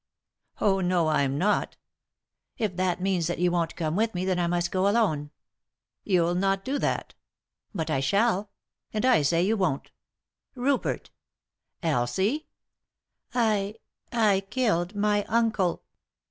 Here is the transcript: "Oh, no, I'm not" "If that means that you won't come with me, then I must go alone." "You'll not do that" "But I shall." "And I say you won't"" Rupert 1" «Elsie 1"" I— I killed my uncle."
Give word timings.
"Oh, 0.59 0.79
no, 0.79 1.09
I'm 1.09 1.37
not" 1.37 1.77
"If 2.57 2.75
that 2.75 2.99
means 3.03 3.27
that 3.27 3.37
you 3.37 3.51
won't 3.51 3.75
come 3.75 3.95
with 3.95 4.15
me, 4.15 4.25
then 4.25 4.39
I 4.39 4.47
must 4.47 4.71
go 4.71 4.87
alone." 4.89 5.29
"You'll 6.03 6.33
not 6.33 6.65
do 6.65 6.79
that" 6.79 7.13
"But 7.75 7.91
I 7.91 7.99
shall." 7.99 8.49
"And 8.91 9.05
I 9.05 9.21
say 9.21 9.43
you 9.43 9.55
won't"" 9.57 9.91
Rupert 10.55 11.11
1" 11.81 11.91
«Elsie 11.93 12.47
1"" 13.33 13.43
I— 13.45 13.75
I 14.11 14.39
killed 14.49 14.95
my 14.95 15.23
uncle." 15.25 15.83